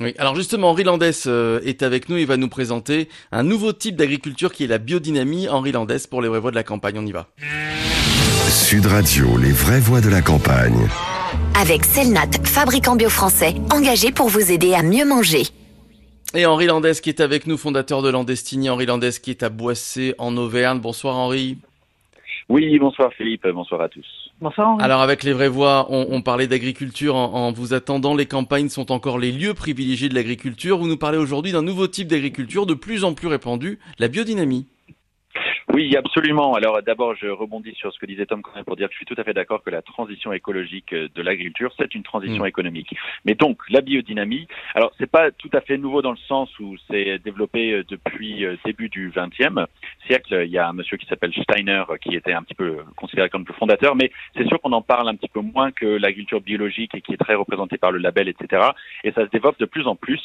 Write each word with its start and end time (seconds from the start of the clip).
Oui, 0.00 0.14
alors 0.18 0.34
justement, 0.34 0.70
Henri 0.70 0.84
Landès 0.84 1.26
euh, 1.26 1.60
est 1.64 1.82
avec 1.82 2.08
nous, 2.08 2.16
il 2.16 2.26
va 2.26 2.36
nous 2.36 2.48
présenter 2.48 3.08
un 3.30 3.42
nouveau 3.42 3.72
type 3.72 3.96
d'agriculture 3.96 4.52
qui 4.52 4.64
est 4.64 4.68
la 4.68 4.78
biodynamie. 4.78 5.48
Henri 5.48 5.72
Landès 5.72 6.06
pour 6.08 6.22
les 6.22 6.28
vraies 6.28 6.40
voix 6.40 6.50
de 6.50 6.56
la 6.56 6.64
campagne, 6.64 6.98
on 6.98 7.06
y 7.06 7.12
va. 7.12 7.28
Sud 8.48 8.86
Radio, 8.86 9.36
les 9.38 9.52
vraies 9.52 9.80
voix 9.80 10.00
de 10.00 10.08
la 10.08 10.22
campagne. 10.22 10.88
Avec 11.60 11.84
Selnat, 11.84 12.30
fabricant 12.44 12.96
bio 12.96 13.08
français, 13.08 13.54
engagé 13.70 14.12
pour 14.12 14.28
vous 14.28 14.50
aider 14.50 14.74
à 14.74 14.82
mieux 14.82 15.04
manger. 15.04 15.42
Et 16.34 16.46
Henri 16.46 16.66
Landès 16.66 16.94
qui 16.94 17.10
est 17.10 17.20
avec 17.20 17.46
nous, 17.46 17.58
fondateur 17.58 18.00
de 18.00 18.10
Landestini. 18.10 18.70
Henri 18.70 18.86
Landès 18.86 19.12
qui 19.22 19.30
est 19.30 19.42
à 19.42 19.50
Boissé 19.50 20.14
en 20.18 20.36
Auvergne. 20.36 20.80
Bonsoir 20.80 21.16
Henri. 21.16 21.58
Oui, 22.48 22.78
bonsoir 22.78 23.12
Philippe, 23.12 23.46
bonsoir 23.48 23.82
à 23.82 23.88
tous. 23.88 24.21
Bonsoir. 24.42 24.76
Alors 24.80 25.02
avec 25.02 25.22
les 25.22 25.32
vraies 25.32 25.46
voix, 25.46 25.86
on, 25.88 26.08
on 26.10 26.20
parlait 26.20 26.48
d'agriculture 26.48 27.14
en, 27.14 27.32
en, 27.32 27.52
vous 27.52 27.74
attendant. 27.74 28.16
Les 28.16 28.26
campagnes 28.26 28.68
sont 28.68 28.90
encore 28.90 29.20
les 29.20 29.30
lieux 29.30 29.54
privilégiés 29.54 30.08
de 30.08 30.16
l'agriculture. 30.16 30.78
Vous 30.78 30.88
nous 30.88 30.96
parlez 30.96 31.16
aujourd'hui 31.16 31.52
d'un 31.52 31.62
nouveau 31.62 31.86
type 31.86 32.08
d'agriculture 32.08 32.66
de 32.66 32.74
plus 32.74 33.04
en 33.04 33.14
plus 33.14 33.28
répandu, 33.28 33.78
la 34.00 34.08
biodynamie. 34.08 34.66
Oui, 35.72 35.96
absolument. 35.96 36.52
Alors 36.52 36.82
d'abord, 36.82 37.14
je 37.14 37.28
rebondis 37.28 37.74
sur 37.74 37.90
ce 37.94 37.98
que 37.98 38.04
disait 38.04 38.26
Tom 38.26 38.42
Cohen 38.42 38.62
pour 38.64 38.76
dire 38.76 38.88
que 38.88 38.92
je 38.92 38.98
suis 38.98 39.06
tout 39.06 39.18
à 39.18 39.24
fait 39.24 39.32
d'accord 39.32 39.62
que 39.62 39.70
la 39.70 39.80
transition 39.80 40.30
écologique 40.30 40.94
de 40.94 41.22
l'agriculture, 41.22 41.72
c'est 41.78 41.94
une 41.94 42.02
transition 42.02 42.44
mmh. 42.44 42.48
économique. 42.48 42.94
Mais 43.24 43.34
donc, 43.34 43.58
la 43.70 43.80
biodynamie, 43.80 44.46
alors 44.74 44.92
c'est 44.98 45.10
pas 45.10 45.30
tout 45.30 45.48
à 45.54 45.62
fait 45.62 45.78
nouveau 45.78 46.02
dans 46.02 46.10
le 46.10 46.18
sens 46.28 46.50
où 46.60 46.76
c'est 46.90 47.18
développé 47.20 47.72
euh, 47.72 47.84
depuis 47.88 48.44
euh, 48.44 48.56
début 48.66 48.90
du 48.90 49.10
XXe 49.16 49.58
siècle. 50.06 50.42
Il 50.44 50.50
y 50.50 50.58
a 50.58 50.68
un 50.68 50.74
monsieur 50.74 50.98
qui 50.98 51.06
s'appelle 51.06 51.32
Steiner 51.32 51.84
qui 52.02 52.14
était 52.14 52.34
un 52.34 52.42
petit 52.42 52.54
peu 52.54 52.76
considéré 52.96 53.30
comme 53.30 53.44
le 53.48 53.54
fondateur, 53.54 53.96
mais 53.96 54.12
c'est 54.36 54.46
sûr 54.48 54.60
qu'on 54.60 54.72
en 54.72 54.82
parle 54.82 55.08
un 55.08 55.14
petit 55.14 55.30
peu 55.30 55.40
moins 55.40 55.70
que 55.72 55.86
l'agriculture 55.86 56.42
biologique 56.42 56.94
et 56.94 57.00
qui 57.00 57.14
est 57.14 57.16
très 57.16 57.34
représentée 57.34 57.78
par 57.78 57.92
le 57.92 57.98
label, 57.98 58.28
etc. 58.28 58.62
Et 59.04 59.12
ça 59.12 59.24
se 59.24 59.30
développe 59.30 59.58
de 59.58 59.64
plus 59.64 59.86
en 59.86 59.96
plus. 59.96 60.22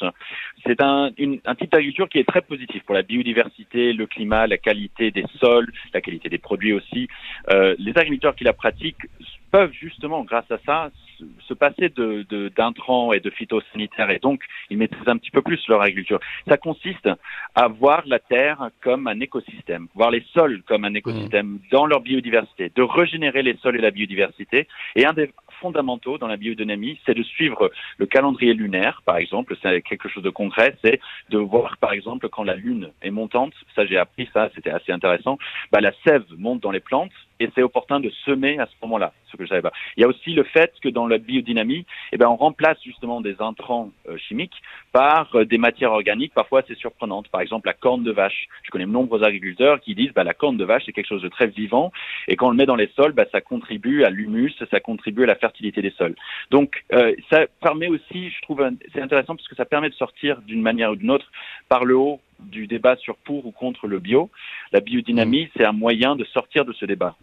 C'est 0.65 0.81
un, 0.81 1.11
une, 1.17 1.39
un 1.45 1.55
type 1.55 1.71
d'agriculture 1.71 2.09
qui 2.09 2.19
est 2.19 2.27
très 2.27 2.41
positif 2.41 2.83
pour 2.83 2.95
la 2.95 3.03
biodiversité, 3.03 3.93
le 3.93 4.07
climat, 4.07 4.45
la 4.45 4.57
qualité 4.57 5.11
des 5.11 5.23
sol, 5.37 5.67
la 5.93 6.01
qualité 6.01 6.29
des 6.29 6.37
produits 6.37 6.73
aussi. 6.73 7.07
Euh, 7.51 7.75
les 7.79 7.91
agriculteurs 7.97 8.35
qui 8.35 8.43
la 8.43 8.53
pratiquent 8.53 9.07
peuvent 9.51 9.71
justement, 9.71 10.23
grâce 10.23 10.49
à 10.51 10.57
ça, 10.65 10.91
se 11.39 11.53
passer 11.53 11.89
de, 11.89 12.25
d'intrants 12.55 13.13
et 13.13 13.19
de 13.19 13.29
phytosanitaires 13.29 14.09
et 14.11 14.19
donc 14.19 14.41
ils 14.69 14.77
maîtrisent 14.77 15.07
un 15.07 15.17
petit 15.17 15.31
peu 15.31 15.41
plus 15.41 15.59
leur 15.67 15.81
agriculture. 15.81 16.19
Ça 16.47 16.57
consiste 16.57 17.09
à 17.55 17.67
voir 17.67 18.03
la 18.05 18.19
terre 18.19 18.69
comme 18.81 19.07
un 19.07 19.19
écosystème, 19.19 19.87
voir 19.95 20.11
les 20.11 20.23
sols 20.33 20.61
comme 20.67 20.85
un 20.85 20.93
écosystème 20.93 21.47
mmh. 21.47 21.59
dans 21.71 21.85
leur 21.85 22.01
biodiversité, 22.01 22.71
de 22.75 22.83
régénérer 22.83 23.41
les 23.41 23.55
sols 23.57 23.77
et 23.77 23.81
la 23.81 23.91
biodiversité. 23.91 24.67
Et 24.95 25.05
un 25.05 25.13
des 25.13 25.31
fondamentaux 25.61 26.17
dans 26.17 26.27
la 26.27 26.37
biodynamie, 26.37 26.99
c'est 27.05 27.13
de 27.13 27.23
suivre 27.23 27.71
le 27.97 28.05
calendrier 28.05 28.53
lunaire, 28.53 29.01
par 29.05 29.17
exemple, 29.17 29.55
c'est 29.61 29.81
quelque 29.81 30.09
chose 30.09 30.23
de 30.23 30.29
concret, 30.29 30.77
c'est 30.83 30.99
de 31.29 31.37
voir, 31.37 31.77
par 31.77 31.93
exemple, 31.93 32.29
quand 32.29 32.43
la 32.43 32.55
lune 32.55 32.91
est 33.01 33.11
montante, 33.11 33.53
ça 33.75 33.85
j'ai 33.85 33.97
appris 33.97 34.29
ça, 34.33 34.49
c'était 34.55 34.69
assez 34.69 34.91
intéressant, 34.91 35.37
bah, 35.71 35.81
la 35.81 35.91
sève 36.05 36.25
monte 36.37 36.61
dans 36.61 36.71
les 36.71 36.79
plantes 36.79 37.11
et 37.39 37.49
c'est 37.55 37.63
opportun 37.63 37.99
de 37.99 38.09
semer 38.25 38.59
à 38.59 38.65
ce 38.65 38.73
moment-là, 38.83 39.13
ce 39.31 39.37
que 39.37 39.43
je 39.43 39.49
savais 39.49 39.61
pas. 39.61 39.71
Il 39.95 40.01
y 40.01 40.03
a 40.03 40.07
aussi 40.07 40.33
le 40.33 40.43
fait 40.43 40.73
que 40.81 40.89
dans 40.89 41.07
la 41.07 41.17
biodynamie, 41.17 41.85
eh 42.11 42.17
ben, 42.17 42.27
on 42.27 42.35
remplace 42.35 42.77
justement 42.83 43.21
des 43.21 43.35
intrants 43.39 43.91
euh, 44.07 44.17
chimiques 44.17 44.61
par 44.91 45.35
euh, 45.35 45.45
des 45.45 45.57
matières 45.57 45.91
organiques, 45.91 46.33
parfois 46.33 46.61
assez 46.61 46.75
surprenantes. 46.75 47.27
Par 47.29 47.41
exemple, 47.41 47.67
la 47.67 47.73
corne 47.73 48.03
de 48.03 48.11
vache. 48.11 48.47
Je 48.63 48.71
connais 48.71 48.85
de 48.85 48.91
nombreux 48.91 49.23
agriculteurs 49.23 49.79
qui 49.81 49.95
disent, 49.95 50.11
bah, 50.13 50.23
la 50.23 50.33
corne 50.33 50.57
de 50.57 50.65
vache, 50.65 50.83
c'est 50.85 50.93
quelque 50.93 51.07
chose 51.07 51.21
de 51.21 51.29
très 51.29 51.47
vivant, 51.47 51.91
et 52.27 52.35
quand 52.35 52.47
on 52.47 52.51
le 52.51 52.57
met 52.57 52.65
dans 52.65 52.75
les 52.75 52.89
sols, 52.95 53.13
bah, 53.13 53.25
ça 53.31 53.41
contribue 53.41 54.03
à 54.03 54.09
l'humus, 54.09 54.53
ça 54.69 54.79
contribue 54.79 55.23
à 55.23 55.27
la 55.27 55.35
fertilité 55.35 55.81
des 55.81 55.91
sols. 55.91 56.15
Donc, 56.51 56.83
euh, 56.93 57.13
ça 57.29 57.45
permet 57.61 57.87
aussi, 57.87 58.29
je 58.29 58.41
trouve, 58.41 58.67
c'est 58.93 59.01
intéressant 59.01 59.35
parce 59.35 59.47
que 59.47 59.55
ça 59.55 59.65
permet 59.65 59.89
de 59.89 59.95
sortir 59.95 60.41
d'une 60.41 60.61
manière 60.61 60.91
ou 60.91 60.95
d'une 60.95 61.11
autre 61.11 61.31
par 61.69 61.85
le 61.85 61.95
haut 61.95 62.19
du 62.39 62.67
débat 62.67 62.95
sur 62.97 63.15
pour 63.17 63.45
ou 63.45 63.51
contre 63.51 63.87
le 63.87 63.99
bio. 63.99 64.29
La 64.71 64.79
biodynamie, 64.79 65.45
mmh. 65.45 65.49
c'est 65.55 65.65
un 65.65 65.71
moyen 65.71 66.15
de 66.15 66.25
sortir 66.25 66.65
de 66.65 66.73
ce 66.73 66.85
débat. 66.85 67.15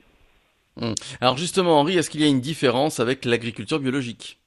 Mmh. 0.76 0.92
Alors 1.20 1.36
justement, 1.36 1.78
Henri, 1.80 1.96
est-ce 1.96 2.10
qu'il 2.10 2.20
y 2.20 2.24
a 2.24 2.28
une 2.28 2.40
différence 2.40 3.00
avec 3.00 3.24
l'agriculture 3.24 3.78
biologique? 3.78 4.38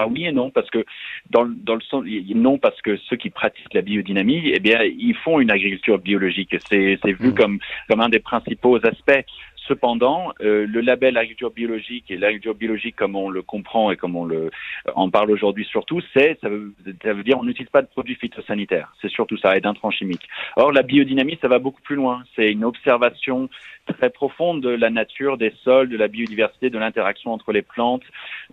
Ah 0.00 0.06
oui 0.06 0.26
et 0.26 0.32
non, 0.32 0.50
parce 0.50 0.70
que 0.70 0.84
dans, 1.30 1.44
dans 1.44 1.74
le 1.74 1.80
sens 1.80 2.04
non 2.32 2.56
parce 2.58 2.80
que 2.82 2.96
ceux 3.08 3.16
qui 3.16 3.30
pratiquent 3.30 3.74
la 3.74 3.82
biodynamie, 3.82 4.52
eh 4.54 4.60
bien, 4.60 4.80
ils 4.84 5.16
font 5.16 5.40
une 5.40 5.50
agriculture 5.50 5.98
biologique. 5.98 6.54
C'est 6.68 7.00
vu 7.04 7.30
mmh. 7.30 7.34
comme 7.34 7.58
comme 7.88 8.00
un 8.00 8.08
des 8.08 8.20
principaux 8.20 8.76
aspects. 8.76 9.24
Cependant, 9.68 10.32
euh, 10.40 10.66
le 10.66 10.80
label 10.80 11.18
agriculture 11.18 11.50
biologique 11.50 12.10
et 12.10 12.16
l'agriculture 12.16 12.54
biologique 12.54 12.96
comme 12.96 13.14
on 13.16 13.28
le 13.28 13.42
comprend 13.42 13.90
et 13.90 13.96
comme 13.96 14.16
on 14.16 14.24
le 14.24 14.50
en 14.94 15.10
parle 15.10 15.30
aujourd'hui 15.30 15.66
surtout, 15.66 16.00
ça 16.14 16.48
veut, 16.48 16.74
ça 17.02 17.12
veut 17.12 17.22
dire 17.22 17.38
on 17.38 17.44
n'utilise 17.44 17.70
pas 17.70 17.82
de 17.82 17.86
produits 17.86 18.14
phytosanitaires. 18.14 18.94
C'est 19.02 19.10
surtout 19.10 19.36
ça 19.36 19.56
et 19.56 19.60
d'intrants 19.60 19.90
chimiques. 19.90 20.26
Or 20.56 20.72
la 20.72 20.82
biodynamie, 20.82 21.38
ça 21.42 21.48
va 21.48 21.58
beaucoup 21.58 21.82
plus 21.82 21.96
loin. 21.96 22.22
C'est 22.34 22.50
une 22.50 22.64
observation 22.64 23.50
très 23.86 24.10
profonde 24.10 24.62
de 24.62 24.70
la 24.70 24.90
nature, 24.90 25.36
des 25.36 25.52
sols, 25.64 25.88
de 25.88 25.96
la 25.96 26.08
biodiversité, 26.08 26.70
de 26.70 26.78
l'interaction 26.78 27.32
entre 27.32 27.52
les 27.52 27.62
plantes. 27.62 28.02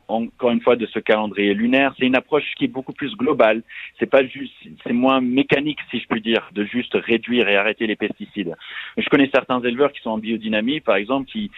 Encore 0.07 0.51
une 0.51 0.61
fois, 0.61 0.75
de 0.75 0.85
ce 0.85 0.99
calendrier 0.99 1.53
lunaire, 1.53 1.93
c'est 1.97 2.05
une 2.05 2.15
approche 2.15 2.43
qui 2.57 2.65
est 2.65 2.69
beaucoup 2.69 2.93
plus 2.93 3.15
globale. 3.15 3.61
C'est 3.99 4.09
pas 4.09 4.25
juste, 4.25 4.53
c'est 4.83 4.93
moins 4.93 5.21
mécanique 5.21 5.79
si 5.91 5.99
je 5.99 6.07
puis 6.07 6.21
dire, 6.21 6.49
de 6.53 6.63
juste 6.65 6.93
réduire 6.93 7.47
et 7.47 7.55
arrêter 7.55 7.87
les 7.87 7.95
pesticides. 7.95 8.55
Je 8.97 9.09
connais 9.09 9.29
certains 9.33 9.61
éleveurs 9.61 9.91
qui 9.91 10.01
sont 10.01 10.11
en 10.11 10.17
biodynamie, 10.17 10.79
par 10.79 10.95
exemple 10.95 11.04
exemple, 11.05 11.29
qui, 11.29 11.51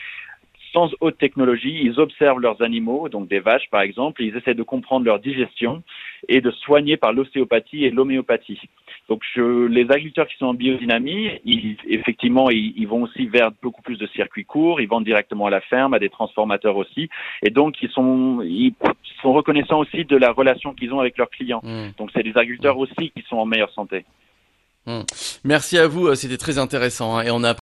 sans 0.74 0.90
haute 1.02 1.18
technologie, 1.18 1.80
ils 1.82 2.00
observent 2.00 2.40
leurs 2.40 2.62
animaux, 2.62 3.10
donc 3.10 3.28
des 3.28 3.40
vaches 3.40 3.70
par 3.72 3.82
exemple, 3.82 4.22
et 4.22 4.28
ils 4.28 4.36
essaient 4.36 4.54
de 4.54 4.64
comprendre 4.64 5.06
leur 5.06 5.20
digestion 5.20 5.84
et 6.28 6.42
de 6.42 6.52
soigner 6.52 6.98
par 6.98 7.14
l'ostéopathie 7.14 7.86
et 7.86 7.90
l'homéopathie. 7.90 8.60
Donc 9.10 9.22
je, 9.34 9.68
les 9.68 9.84
agriculteurs 9.84 10.28
qui 10.28 10.38
sont 10.38 10.48
en 10.48 10.54
biodynamie, 10.54 11.30
ils, 11.46 11.78
effectivement, 11.88 12.50
ils, 12.50 12.74
ils, 12.76 12.88
vont 12.88 13.04
aussi 13.04 13.26
vers 13.28 13.52
beaucoup 13.62 13.82
plus 13.82 13.98
de 13.98 14.08
circuits 14.08 14.46
courts, 14.46 14.82
ils 14.82 14.88
vendent 14.88 15.06
directement 15.06 15.46
à 15.46 15.50
la 15.50 15.62
ferme, 15.62 15.94
à 15.94 16.00
des 16.00 16.10
transformateurs 16.10 16.76
aussi, 16.76 17.10
et 17.42 17.50
donc 17.50 17.82
ils 17.82 17.90
sont, 17.90 18.42
ils 18.44 18.74
sont 19.22 19.34
reconnaissants 19.34 19.80
aussi 19.80 20.04
de 20.04 20.18
la 20.18 20.32
relation 20.32 20.74
qu'ils 20.74 20.94
ont 20.94 21.00
avec 21.00 21.18
leurs 21.18 21.30
clients. 21.30 21.62
Mmh. 21.64 21.92
Donc 21.98 22.12
c'est 22.14 22.24
des 22.24 22.38
agriculteurs 22.38 22.78
aussi 22.78 23.12
qui 23.16 23.24
sont 23.30 23.38
en 23.38 23.46
meilleure 23.46 23.72
santé. 23.72 24.06
Mmh. 24.86 25.02
Merci 25.44 25.78
à 25.78 25.88
vous, 25.88 26.14
c'était 26.16 26.38
très 26.38 26.58
intéressant 26.58 27.18
hein, 27.18 27.24
et 27.24 27.32
on 27.32 27.44
a 27.44 27.54